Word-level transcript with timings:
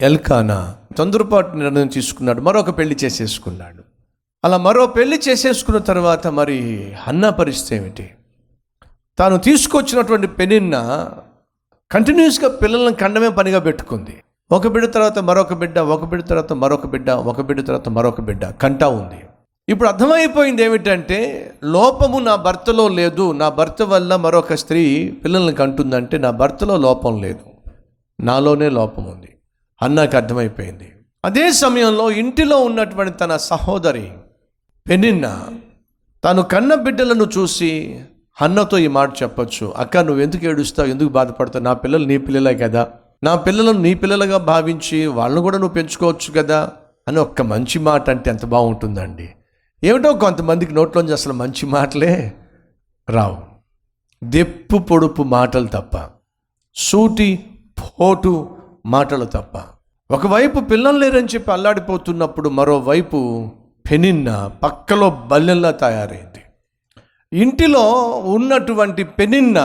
ఎల్కానా 0.00 0.74
తొందరపాటు 0.98 1.56
నిర్ణయం 1.56 1.86
తీసుకున్నాడు 1.86 2.40
మరొక 2.40 2.78
పెళ్ళి 2.78 2.96
చేసేసుకున్నాడు. 3.04 3.82
అలా 4.44 4.56
మరో 4.56 4.86
పెళ్ళి 4.86 5.20
చేసేసుకున్న 5.28 5.78
తర్వాత 5.78 6.26
మరి 6.26 6.58
హన్నా 7.02 7.30
పరిస్థితి 7.30 7.76
ఏమిటి? 7.76 8.10
తాను 9.18 9.38
తీసుకొచ్చినటువంటి 9.38 10.26
పెనిన్న 10.26 11.08
కంటిన్యూస్గా 11.90 12.48
పిల్లలను 12.48 12.94
కండమే 12.94 13.28
పనిగా 13.28 13.58
పెట్టుకుంది. 13.58 14.14
ఒక 14.52 14.66
బిడ్డ 14.66 14.94
తర్వాత 14.94 15.18
మరొక 15.18 15.52
బిడ్డ 15.52 15.78
ఒక 15.78 16.04
బిడ్డ 16.04 16.28
తర్వాత 16.28 16.52
మరొక 16.52 16.86
బిడ్డ 16.86 17.10
ఒక 17.10 17.40
బిడ్డ 17.40 17.66
తర్వాత 17.66 17.88
మరొక 17.88 18.20
బిడ్డ 18.20 18.46
కంటా 18.46 18.88
ఉంది. 18.88 19.20
ఇప్పుడు 19.68 19.88
అర్థమైపోయింది 19.88 20.62
ఏమిటంటే 20.62 21.18
లోపము 21.64 22.18
నా 22.18 22.36
భర్తలో 22.36 22.88
లేదు 22.88 23.32
నా 23.32 23.48
భర్త 23.48 23.82
వల్ల 23.82 24.16
మరొక 24.16 24.54
స్త్రీ 24.54 25.10
పిల్లల్ని 25.24 25.54
కంటుందంటే 25.54 26.18
నా 26.18 26.30
భర్తలో 26.30 26.76
లోపం 26.76 27.22
లేదు. 27.22 27.74
నాలోనే 28.20 28.70
లోపం 28.70 29.04
ఉంది. 29.04 29.28
అన్నాకి 29.82 30.16
అర్థమైపోయింది. 30.16 30.92
అదే 31.24 31.52
సమయంలో 31.52 32.10
ఇంటిలో 32.10 32.56
ఉన్నటువంటి 32.56 33.18
తన 33.18 33.36
సహోదరి 33.36 34.12
పెనిన్న 34.88 35.48
తాను 36.24 36.42
కన్న 36.42 36.74
బిడ్డలను 36.74 37.24
చూసి 37.38 38.00
అన్నతో 38.42 38.78
ఈ 38.78 38.86
మాట 38.86 39.22
చెప్పొచ్చు. 39.22 39.74
అక్క 39.76 39.96
నువ్వు 39.96 40.22
ఎందుకు 40.22 40.44
ఏడుస్తావు? 40.44 40.88
ఎందుకు 40.88 41.08
బాధపడతావు? 41.08 41.64
నా 41.64 41.72
పిల్లలు 41.72 42.04
నీ 42.04 42.18
పిల్లలే 42.18 42.58
కదా. 42.58 42.88
నా 43.24 43.36
పిల్లలను 43.36 43.78
నీ 43.78 43.94
పిల్లలుగా 43.94 44.38
భావించి 44.38 45.06
వాళ్ళను 45.06 45.40
కూడా 45.40 45.58
నువ్వు 45.58 45.74
పెంచుకోవచ్చు 45.74 46.42
కదా. 46.42 46.72
అని 47.08 47.18
ఒక్క 47.18 47.42
మంచి 47.42 47.78
మాట 47.78 48.10
అంటే 48.10 48.30
ఎంత 48.30 48.46
బాగుంటుందండి. 48.46 49.30
ఏమిటో 49.84 50.12
కొంతమందికి 50.12 50.74
నోట్లోంచి 50.74 51.12
అసలు 51.12 51.32
మంచి 51.32 51.66
మాటలే 51.66 52.34
రావు. 53.10 53.38
దెప్పు 54.24 54.78
పొడుపు 54.78 55.22
మాటలు 55.22 55.66
తప్ప 55.66 56.08
సూటి 56.76 57.44
పోటు 58.00 58.56
మాటలు 58.86 59.24
తప్ప. 59.24 59.77
ఒకవైపు 60.10 60.60
పిల్లలు 60.60 60.98
లేరని 60.98 61.28
చెప్పి 61.34 61.52
అల్లాడిపోతున్నప్పుడు 61.52 62.48
మరోవైపు 62.48 63.50
పెనిన్న 63.90 64.50
పక్కలో 64.62 65.10
బల్లెల్లా 65.10 65.70
తయారైంది. 65.70 66.42
ఇంటిలో 67.32 67.90
ఉన్నటువంటి 68.10 69.04
పెనిన్న 69.04 69.58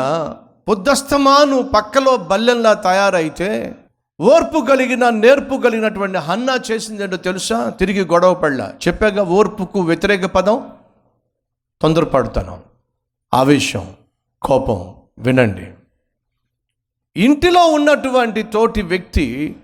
పొద్దస్తమాను 0.68 1.62
పక్కలో 1.62 2.18
బల్లెంలా 2.18 2.74
తయారైతే 2.74 3.76
ఓర్పు 4.22 4.66
కలిగిన 4.66 5.10
నేర్పు 5.10 5.56
కలిగినటువంటి 5.56 6.18
హన్నా 6.18 6.60
చేసిందేంటో 6.72 7.18
తెలుసా? 7.18 7.70
తిరిగి 7.70 8.06
గొడవ 8.06 8.34
పడలా. 8.34 8.74
చెప్పాగా 8.88 9.24
ఓర్పుకు 9.24 9.80
వ్యతిరేక 9.80 10.26
పదం 10.26 10.70
తొందరపడుతాను 11.82 12.60
ఆవేశం 13.34 13.94
కోపం 14.42 14.96
వినండి. 15.20 15.68
ఇంటిలో 17.16 17.66
ఉన్నటువంటి 17.66 18.44
తోటి 18.44 18.82
వ్యక్తి 18.82 19.56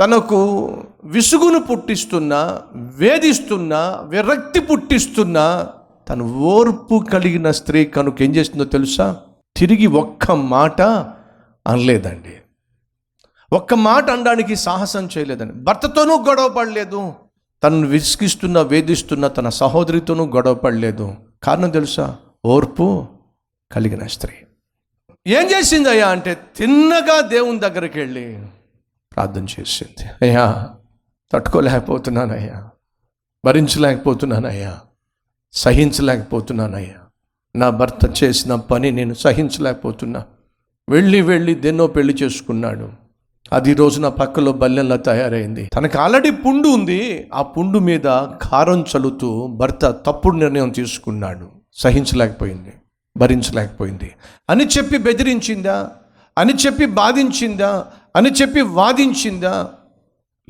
తనకు 0.00 0.68
విసుగును 1.04 1.58
పుట్టిస్తున్న 1.58 2.62
వేధిస్తున్న 2.74 4.00
విరక్తి 4.08 4.60
పుట్టిస్తున్న 4.60 5.68
తను 6.08 6.38
ఓర్పు 6.38 7.04
కలిగిన 7.12 7.50
స్త్రీ 7.50 7.84
కనుక 7.84 8.22
ఏం 8.22 8.36
చేస్తుందో 8.36 8.64
తెలుసా? 8.64 9.20
తిరిగి 9.56 9.86
ఒక్క 9.86 10.30
మాట 10.30 10.82
అనలేదండి. 11.66 12.36
ఒక్క 13.52 13.74
మాట 13.74 14.10
అనడానికి 14.10 14.56
సాహసం 14.56 15.08
చేయలేదండి. 15.18 15.54
భర్తతోనూ 15.54 16.16
గొడవ 16.16 16.48
పడలేదు. 16.48 17.12
తనను 17.64 17.86
విసిగిస్తున్న 17.86 18.60
వేధిస్తున్న 18.60 19.28
తన 19.28 19.48
సహోదరితోనూ 19.48 20.26
గొడవ 20.26 20.54
పడలేదు. 20.54 21.14
కారణం 21.42 21.70
తెలుసా? 21.70 22.16
ఓర్పు 22.44 23.06
కలిగిన 23.72 24.06
స్త్రీ. 24.06 24.32
ఏం 25.26 25.50
చేసింది 25.50 25.88
అయ్యా 25.88 26.08
అంటే 26.08 26.36
తిన్నగా 26.56 27.20
దేవుని 27.20 27.58
దగ్గరికి 27.58 27.98
వెళ్ళి 27.98 28.38
ప్రార్థన 29.14 29.44
చేసింది. 29.44 30.08
అయ్యా 30.22 30.68
తట్టుకోలేకపోతున్నానయ్యా. 31.32 32.68
భరించలేకపోతున్నానయ్యా. 33.44 34.80
సహించలేకపోతున్నానయ్యా. 35.52 36.94
నా 37.56 37.70
భర్త 37.70 38.24
చేసిన 38.24 38.54
పని 38.54 38.90
నేను 38.90 39.14
సహించలేకపోతున్నా. 39.14 40.24
వెళ్ళి 40.88 41.20
వెళ్ళి 41.20 41.54
దేన్నో 41.54 41.86
పెళ్ళి 41.86 42.14
చేసుకున్నాడు. 42.14 42.92
అది 43.52 43.74
రోజు 43.74 44.00
నా 44.00 44.08
పక్కలో 44.08 44.52
బల్లెంలా 44.52 44.96
తయారైంది. 44.96 45.70
తనకు 45.74 45.98
ఆల్రెడీ 45.98 46.30
పుండు 46.30 46.68
ఉంది. 46.68 47.30
ఆ 47.34 47.42
పుండు 47.42 47.78
మీద 47.78 48.00
కారం 48.42 48.80
చల్లుతూ 48.80 49.46
భర్త 49.46 49.90
తప్పుడు 49.90 50.36
నిర్ణయం 50.36 50.70
తీసుకున్నాడు. 50.70 51.48
సహించలేకపోయింది. 51.74 52.72
భరించలేకపోయింది. 53.16 54.12
అని 54.50 54.66
చెప్పి 54.66 54.98
బెదిరించిందా? 54.98 55.90
అని 56.38 56.52
చెప్పి 56.52 56.86
బాధించిందా? 56.86 57.86
అని 58.16 58.30
చెప్పి 58.30 58.60
వాదించిందా? 58.60 59.68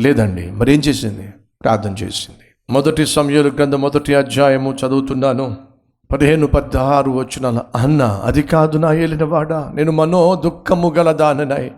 లేదండి. 0.00 0.50
మరేం 0.50 0.80
చేసింది? 0.80 1.32
ప్రార్థన 1.62 1.90
చేసింది. 1.90 2.40
మొదటి 2.70 3.06
సమయాల 3.06 3.48
గ్రంథం 3.48 3.80
మొదటి 3.80 4.14
అధ్యాయము 4.14 4.74
చదువుతున్నాను. 4.74 5.56
పదిహేను 6.12 6.46
పదహారు 6.46 7.10
వచ్చిన 7.10 7.60
అన్న 7.74 8.02
అది 8.02 8.42
కాదు 8.42 8.78
నా 8.78 8.92
ఏలినవాడా? 8.92 9.72
నేను 9.74 9.92
మనో 9.92 10.40
దుఃఖము 10.44 10.94
గలదాననై 10.98 11.70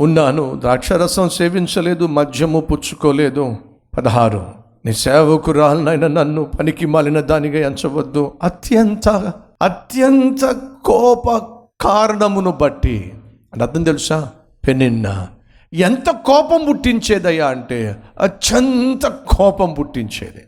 ఉన్నాను. 0.00 0.54
ద్రాక్షరసం 0.60 1.28
సేవించలేదు 1.28 2.06
మద్యము 2.06 2.60
పుచ్చుకోలేదు. 2.60 3.56
పదహారు 3.98 4.46
నీ 4.86 4.92
సేవకురాలనైనా 4.92 6.06
నన్ను 6.06 6.44
పనికి 6.44 6.86
మాలిన 6.86 7.20
దానిగా 7.20 7.66
ఎంచవద్దు. 7.66 8.32
అత్యంత 8.42 9.32
అత్యంత 9.62 10.56
కోప 10.84 11.42
కారణమును 11.80 12.50
బట్టి. 12.50 13.12
అని 13.54 13.62
అర్థం 13.62 13.82
తెలుసా? 13.82 14.30
పెనిన్న 14.68 15.28
ఎంత 15.72 16.10
కోపం 16.10 16.66
పుట్టించేదయ్యా 16.68 17.48
అంటే 17.48 18.02
అత్యంత 18.20 19.06
కోపం 19.06 19.74
పుట్టించేది. 19.74 20.44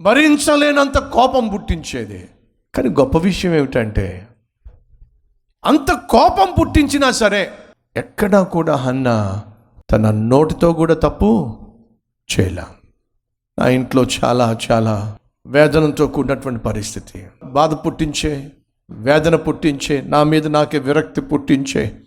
భరించలేనంత 0.00 0.98
కోపం 0.98 1.48
పుట్టించేది. 1.48 2.28
కానీ 2.74 2.88
గొప్ప 2.88 3.18
విషయం 3.18 3.54
ఏమిటంటే 3.54 4.28
అంత 5.64 6.00
కోపం 6.10 6.54
పుట్టించినా 6.60 7.10
సరే 7.10 7.50
ఎక్కడా 7.96 8.42
కూడా 8.42 8.76
అన్న 8.76 9.42
తన 9.90 10.10
నోటితో 10.10 10.72
కూడా 10.72 10.94
తప్పు 10.94 11.58
చేయలే. 12.32 12.62
నా 13.58 13.68
ఇంట్లో 13.68 14.06
చాలా 14.24 14.58
చాలా 14.70 15.16
వేదనతో 15.46 16.06
కూడినటువంటి 16.06 16.60
పరిస్థితి. 16.60 17.26
బాధ 17.44 17.74
పుట్టించే 17.74 18.52
వేదన 18.90 19.36
పుట్టించే 19.36 20.00
నా 20.00 20.22
మీద 20.22 20.46
నాకే 20.46 20.78
విరక్తి 20.78 21.20
పుట్టించే 21.20 22.00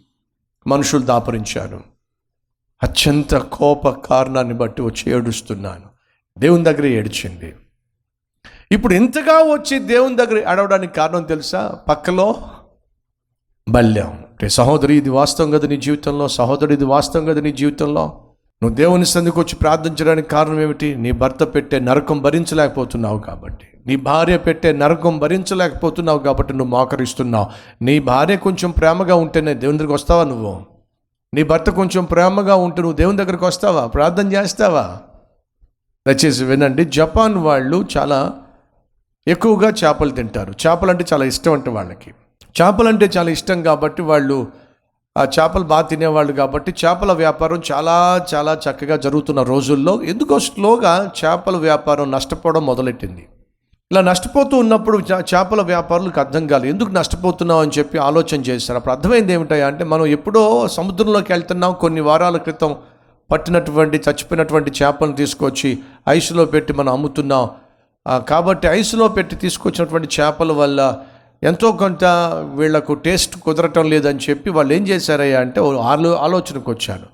మనుషులు 0.67 1.01
దాపరించాను 1.01 1.83
అత్యంత 2.83 3.35
కోప 3.35 3.89
కారణాన్ని 3.89 4.53
బట్టి 4.53 4.81
వచ్చి 4.81 5.11
ఏడుస్తున్నాను. 5.11 5.83
దేవుని 6.39 6.63
దగ్గర 6.63 6.85
ఏడ్చింది. 6.85 7.55
ఇప్పుడు 8.71 8.93
ఇంతగా 8.93 9.53
వచ్చి 9.53 9.79
దేవుని 9.79 10.15
దగ్గర 10.15 10.47
అడవడానికి 10.47 10.93
కారణం 10.93 11.23
తెలుసా? 11.23 11.79
పక్కలో 11.89 12.49
బల్యం 13.69 14.07
అంటే 14.07 14.49
సహోదరి 14.49 14.95
ఇది 14.95 15.09
వాస్తవం 15.09 15.51
కదా 15.51 15.67
నీ 15.67 15.77
జీవితంలో? 15.77 16.27
సహోదరి 16.27 16.73
ఇది 16.73 16.85
వాస్తవం 16.85 17.25
కదా 17.25 17.41
నీ 17.41 17.51
జీవితంలో? 17.51 18.30
నువ్వు 18.63 18.75
దేవుని 18.75 19.05
సందుకు 19.05 19.39
వచ్చి 19.39 19.55
ప్రార్థించడానికి 19.55 20.29
కారణం 20.29 20.61
ఏమిటి? 20.61 20.95
నీ 20.95 21.11
భర్త 21.11 21.43
పెట్టే 21.43 21.79
నరకం 21.79 22.21
భరించలేకపోతున్నావు 22.21 23.19
కాబట్టి. 23.19 23.67
నీ 23.87 23.95
భార్య 23.95 24.37
పెట్టే 24.37 24.71
నరకం 24.71 25.19
భరించలేకపోతున్నావు 25.19 26.19
కాబట్టి 26.19 26.53
నువ్వు 26.53 26.77
మోకరిస్తున్నావు. 26.77 27.47
నీ 27.81 27.99
భార్య 27.99 28.37
కొంచెం 28.37 28.71
ప్రేమగా 28.71 29.15
ఉంటేనే 29.15 29.53
దేవుని 29.53 29.77
దగ్గరికి 29.77 29.93
వస్తావా 29.93 30.23
నువ్వు? 30.23 30.65
నీ 31.33 31.43
భర్త 31.43 31.69
కొంచెం 31.69 32.05
ప్రేమగా 32.05 32.55
ఉంటే 32.55 32.81
నువ్వు 32.81 32.95
దేవుని 32.95 33.17
దగ్గరికి 33.17 33.45
వస్తావా? 33.45 33.87
ప్రార్థన 33.87 34.33
చేస్తావా? 34.33 34.97
దయచేసి 36.07 36.43
వినండి. 36.43 36.85
జపాన్ 36.85 37.35
వాళ్ళు 37.35 37.85
చాలా 37.97 38.31
ఎక్కువగా 39.27 39.69
చేపలు 39.69 40.09
తింటారు. 40.09 40.53
చేపలు 40.67 40.89
అంటే 40.89 41.05
చాలా 41.13 41.25
ఇష్టం 41.25 41.53
అంటే 41.53 41.69
వాళ్ళకి. 41.69 42.11
చేపలు 42.61 42.87
అంటే 42.87 43.09
చాలా 43.17 43.31
ఇష్టం 43.31 43.61
కాబట్టి 43.61 44.01
వాళ్ళు 44.01 44.47
ఆ 45.15 45.23
చేపలు 45.25 45.63
బాగా 45.63 45.81
తినేవాళ్ళు 45.81 46.33
కాబట్టి 46.33 46.71
చేపల 46.81 47.11
వ్యాపారం 47.11 47.61
చాలా 47.71 47.95
చాలా 48.33 48.53
చక్కగా 48.65 48.95
జరుగుతున్న 48.95 49.41
రోజుల్లో 49.43 49.93
ఎందుకో 50.03 50.35
స్లోగా 50.39 50.93
చేపల 51.19 51.55
వ్యాపారం 51.55 52.11
నష్టపోవడం 52.11 52.65
మొదలెట్టింది. 52.65 53.23
ఇలా 53.91 54.01
నష్టపోతూ 54.01 54.57
ఉన్నప్పుడు 54.57 54.97
చేపల 55.33 55.61
వ్యాపారులకు 55.61 56.19
అర్థం 56.19 56.47
కాలేదు. 56.47 56.73
ఎందుకు 56.73 56.91
నష్టపోతున్నాం 56.91 57.59
అని 57.59 57.71
చెప్పి 57.77 57.97
ఆలోచన 57.97 58.39
చేశారు. 58.41 58.77
అప్పుడు 58.77 58.93
అర్థమైంది 58.93 59.33
ఏమిటయ్యా 59.33 59.67
అంటే 59.67 59.83
మనం 59.83 60.05
ఎప్పుడో 60.05 60.67
సముద్రంలోకి 60.67 61.31
వెళ్తున్నాం 61.31 61.73
కొన్ని 61.81 62.01
వారాల 62.01 62.37
క్రితం 62.37 62.75
పట్టినటువంటి 63.31 63.97
చచ్చిపోయినటువంటి 63.97 64.71
చేపలను 64.83 65.15
తీసుకొచ్చి 65.15 65.79
ఐసులో 66.09 66.45
పెట్టి 66.45 66.73
మనం 66.73 66.93
అమ్ముతున్నాం. 66.93 67.49
కాబట్టి 68.29 68.67
ఐసులో 68.67 69.07
పెట్టి 69.07 69.35
తీసుకొచ్చినటువంటి 69.35 70.09
చేపల 70.19 70.51
వల్ల 70.51 70.79
ఎంతో 71.43 71.71
కొంత 71.71 72.03
వీళ్ళకు 72.55 72.93
టేస్ట్ 72.93 73.35
కుదరటం 73.35 73.89
లేదని 73.89 74.19
చెప్పి 74.29 74.49
వాళ్ళు 74.49 74.73
ఏం 74.73 74.87
చేశారయ్యా 74.87 75.39
అంటే 75.39 75.59
ఆలో 75.83 76.15
ఆలోచనకు 76.15 76.71
వచ్చారు. 76.71 77.07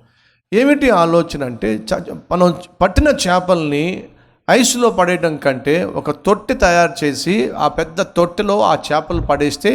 ఏమిటి 0.54 0.90
ఆలోచన 0.90 1.44
అంటే 1.44 1.76
చ- 1.76 2.02
మనం 2.32 2.48
పట్టిన 2.82 3.08
చేపల్ని 3.08 4.08
ఐస్లో 4.50 4.90
పడేయడం 4.90 5.38
కంటే 5.38 5.84
ఒక 5.84 6.12
తొట్టి 6.12 6.54
తయారు 6.54 7.06
చేసి 7.06 7.52
ఆ 7.58 7.68
పెద్ద 7.68 8.02
తొట్టెలో 8.02 8.62
ఆ 8.62 8.78
చేపలు 8.88 9.22
పడేస్తే 9.22 9.72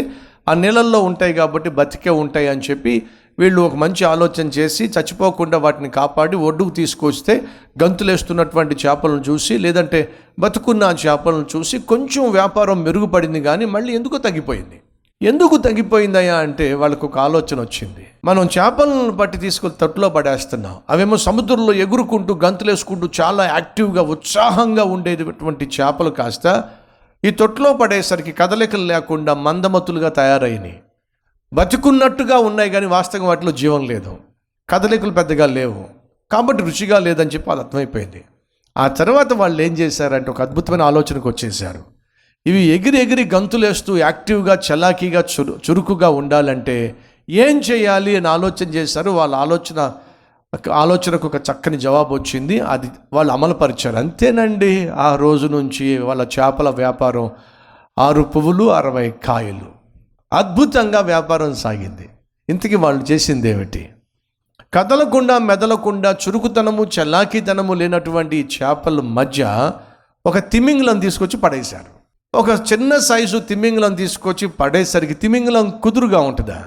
ఆ 0.48 0.54
నీళ్ళల్లో 0.54 1.02
ఉంటాయి 1.02 1.32
కాబట్టి 1.32 1.70
బతికే 1.70 2.10
ఉంటాయి 2.10 2.48
అని 2.48 2.60
చెప్పి 2.70 2.94
వీళ్ళు 3.42 3.60
ఒక 3.68 3.76
మంచి 3.82 4.02
ఆలోచన 4.12 4.46
చేసి 4.58 4.84
చచ్చిపోకుండా 4.94 5.58
వాటిని 5.66 5.90
కాపాడి 5.98 6.36
ఒడ్డుకు 6.48 6.72
తీసుకొస్తే 6.80 7.34
గంతులేస్తున్నటువంటి 7.82 8.74
చేపలను 8.84 9.22
చూసి 9.28 9.54
లేదంటే 9.58 10.00
బతుకున్న 10.44 10.94
చేపలను 11.04 11.46
చూసి 11.54 11.78
కొంచెం 11.92 12.24
వ్యాపారం 12.38 12.78
మెరుగుపడింది 12.86 13.42
కానీ 13.48 13.64
మళ్ళీ 13.74 13.92
ఎందుకో 13.98 14.18
తగ్గిపోయింది? 14.28 14.78
ఎందుకు 15.20 15.56
తగ్గిపోయిందయ్యా 15.66 16.36
అంటే 16.44 16.66
వాళ్ళకు 16.74 17.04
ఒక 17.06 17.18
ఆలోచన 17.24 17.58
వచ్చింది. 17.60 18.04
మనం 18.24 18.44
చేపలను 18.54 19.12
పట్టి 19.20 19.38
తీసుకొని 19.38 19.76
తట్టులో 19.82 20.08
పడేస్తున్నాం. 20.08 20.76
అవేమో 20.90 21.16
సముద్రంలో 21.26 21.72
ఎగురుకుంటూ 21.84 22.32
గంతులేసుకుంటూ 22.44 23.08
చాలా 23.20 23.44
యాక్టివ్గా 23.46 24.02
ఉత్సాహంగా 24.14 24.84
ఉండేటువంటి 24.94 25.66
చేపలు 25.76 26.12
కాస్త 26.20 26.46
ఈ 27.24 27.30
తొట్లో 27.40 27.72
పడేసరికి 27.82 28.32
కదలికలు 28.40 28.86
లేకుండా 28.92 29.34
మందమతులుగా 29.46 30.08
తయారైనాయి. 30.20 30.78
బతుకున్నట్టుగా 31.52 32.38
ఉన్నాయి 32.38 32.70
కానీ 32.70 32.86
వాస్తవం 32.86 33.24
వాటిలో 33.24 33.52
జీవం 33.52 33.86
లేదు. 33.86 34.16
కదలికలు 34.70 35.10
పెద్దగా 35.10 35.46
లేవు. 35.46 35.84
కాబట్టి 36.32 36.62
రుచిగా 36.62 36.98
లేదని 36.98 37.30
చెప్పి 37.30 37.50
అది 37.50 37.60
అర్థమైపోయింది. 37.60 38.24
ఆ 38.76 38.88
తర్వాత 38.88 39.32
వాళ్ళు 39.32 39.62
ఏం 39.62 39.72
చేశారంటే 39.72 40.30
ఒక 40.30 40.42
అద్భుతమైన 40.42 40.82
ఆలోచనకు 40.82 41.28
వచ్చేసారు 41.28 41.84
ఇవి 42.46 42.60
ఎగిరి 42.60 42.98
ఎగిరి 42.98 43.30
గంతులేస్తూ 43.34 43.96
యాక్టివ్గా 43.96 44.60
చలాకీగా 44.72 45.20
చురు 45.20 45.60
చురుకుగా 45.70 46.08
ఉండాలంటే 46.08 46.96
ఏం 47.30 47.60
చేయాలి 47.60 48.16
అని 48.16 48.28
ఆలోచన 48.28 48.68
చేశారు. 48.68 49.10
వాళ్ళ 49.10 49.34
ఆలోచన 49.34 49.92
ఆలోచనకు 50.72 51.26
ఒక 51.26 51.36
చక్కని 51.36 51.78
జవాబు 51.78 52.14
వచ్చింది. 52.14 52.60
అది 52.60 52.90
వాళ్ళు 53.12 53.32
అమలుపరిచారు. 53.32 53.96
అంతేనండి 53.96 54.88
ఆ 54.88 55.16
రోజు 55.16 55.46
నుంచి 55.46 55.98
వాళ్ళ 55.98 56.22
చేపల 56.22 56.70
వ్యాపారం 56.70 57.30
ఆరు 57.98 58.22
పువ్వులు 58.22 58.72
అరవై 58.72 59.10
కాయలు. 59.10 59.81
అద్భుతంగా 60.32 61.00
వ్యాపారం 61.00 61.54
సాగింది. 61.54 62.08
ఇంతకీ 62.48 62.74
వాళ్ళు 62.74 63.04
చేసింది 63.04 63.50
ఏమిటి? 63.50 63.88
కదలకుండా 64.74 65.38
మెదలకుండా 65.38 66.16
చురుకుతనము 66.28 66.84
చలాకీతనము 66.84 67.74
లేనటువంటి 67.74 68.48
చేపల 68.62 69.00
మధ్య 69.00 69.72
ఒక 70.26 70.38
తిమింగలం 70.38 70.98
తీసుకొచ్చి 70.98 71.40
పడేశారు. 71.40 72.02
ఒక 72.38 72.48
చిన్న 72.72 72.98
సైజు 72.98 73.38
తిమింగలం 73.38 73.94
తీసుకొచ్చి 73.94 74.48
పడేసరికి 74.48 75.14
తిమింగలం 75.14 75.70
కుదురుగా 75.82 76.20
ఉంటుందా? 76.20 76.64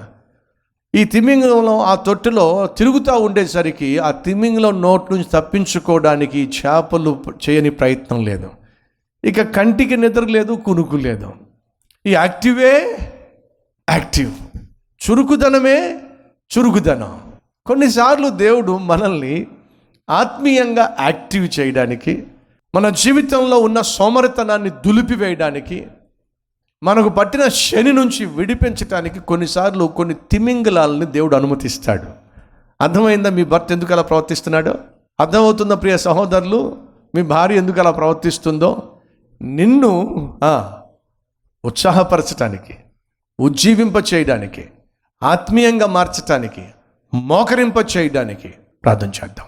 ఈ 0.94 1.04
తిమింగలం 1.04 1.80
ఆ 1.80 1.94
తొట్టులో 1.94 2.66
తిరుగుతూ 2.66 3.18
ఉండేసరికి 3.18 3.98
ఆ 3.98 4.10
తిమింగలం 4.10 4.82
నోట్ 4.82 5.12
నుంచి 5.12 5.24
తప్పించుకోవడానికి 5.24 6.52
చేపలు 6.58 7.24
చేయని 7.48 7.70
ప్రయత్నం 7.70 8.24
లేదు. 8.24 8.50
ఇక 9.24 9.42
కంటికి 9.42 9.96
నిద్ర 9.96 10.24
లేదు 10.24 10.52
కునుకు 10.52 10.96
లేదు. 10.96 11.32
ఈ 12.06 12.12
యాక్టివే 12.12 12.98
యాక్టివ్ 13.96 14.32
చురుకుదనమే 15.10 16.00
చురుకుదనం. 16.58 17.32
కొన్నిసార్లు 17.66 18.28
దేవుడు 18.28 18.78
మనల్ని 18.78 19.46
ఆత్మీయంగా 20.10 20.96
యాక్టివ్ 21.00 21.60
చేయడానికి 21.60 22.26
మన 22.74 22.88
జీవితంలో 22.88 23.58
ఉన్న 23.58 23.80
సోమరితనాన్ని 23.80 24.70
దులిపివేయడానికి 24.70 25.86
మనకు 26.82 27.08
పట్టిన 27.08 27.48
శని 27.48 27.92
నుంచి 27.92 28.24
విడిపించడానికి 28.24 29.20
కొన్నిసార్లు 29.20 29.84
కొన్ని 29.84 30.14
తిమింగలాలని 30.14 31.06
దేవుడు 31.06 31.36
అనుమతిస్తాడు. 31.36 32.06
అర్థమైందా? 32.80 33.30
మీ 33.30 33.44
భర్త 33.44 33.72
ఎందుకు 33.72 33.92
అలా 33.92 34.02
ప్రవర్తిస్తున్నాడో? 34.02 34.74
అర్థమవుతుందా 35.20 35.74
ప్రియ 35.74 35.96
సహోదరులు? 35.96 36.76
మీ 37.14 37.22
భార్య 37.22 37.56
ఎందుకు 37.56 37.80
అలా 37.80 37.90
ప్రవర్తిస్తుందో? 37.90 38.98
నిన్ను 39.42 39.88
ఉత్సాహపరచడానికి 40.42 40.82
ఉత్సాహపరచటానికి. 41.64 42.74
ఉజ్జీవింప 43.40 43.94
చేయడానికి 44.14 44.64
ఆత్మీయంగా 45.22 45.86
మార్చటానికి 45.86 46.64
మోకరింప 47.14 47.74
చేయడానికి 47.96 48.48
ప్రార్థన 48.84 49.06
చేద్దాం. 49.06 49.46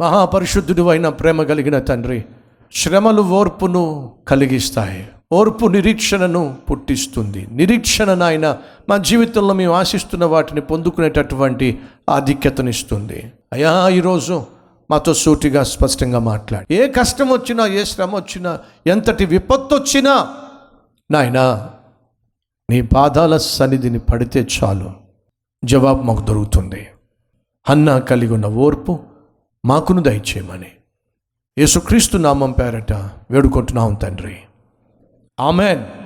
మహాపరిశుద్ధుడు 0.00 0.88
అయిన 0.88 1.08
ప్రేమ 1.08 1.42
కలిగిన 1.42 1.78
తండ్రి 1.78 2.24
శ్రమలు 2.72 3.22
ఓర్పును 3.22 4.12
కలిగిస్తాయి. 4.28 5.08
ఓర్పు 5.32 5.66
నిరీక్షణను 5.66 6.56
పుట్టిస్తుంది. 6.70 7.48
నిరీక్షణ 7.52 8.14
నాయన 8.14 8.56
మా 8.88 8.96
జీవితంలో 8.96 9.54
మేము 9.54 9.72
ఆశిస్తున్న 9.72 10.24
వాటిని 10.24 10.60
పొందుకునేటటువంటి 10.60 11.78
ఆధిక్యతనిస్తుంది. 12.10 13.32
అయ్యా 13.52 13.88
ఈరోజు 13.88 14.59
మాతో 14.90 15.14
సూటిగా 15.14 15.62
స్పష్టంగా 15.62 16.18
మాట్లాడి. 16.18 16.74
ఏ 16.74 16.92
కష్టం 16.92 17.28
వచ్చినా 17.28 17.66
ఏ 17.66 17.84
శ్రమ 17.84 18.16
వచ్చినా 18.16 18.60
ఎంతటి 18.86 19.24
విపత్తు 19.24 19.74
వచ్చినా 19.74 20.36
నాయనా 21.10 21.70
నీ 22.70 22.82
పాదాల 22.82 23.36
సన్నిధిని 23.36 23.98
పడితే 23.98 24.46
చాలు. 24.64 24.92
జవాబు 25.64 26.02
మాకు 26.02 26.20
దొరుకుతుంది. 26.20 26.88
అన్నా 27.68 27.98
కలిగి 27.98 28.32
ఉన్న 28.32 28.46
ఓర్పు 28.46 28.98
మాకును 29.64 30.02
దయచేయమని. 30.02 30.70
యేసుక్రీస్తు 31.58 32.16
నామం 32.16 32.52
పేరట 32.52 32.92
వేడుకుంటున్నాం 33.30 33.94
తండ్రి. 33.94 34.36
ఆమెన్. 35.40 35.99